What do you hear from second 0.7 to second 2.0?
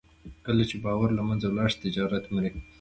باور له منځه ولاړ شي،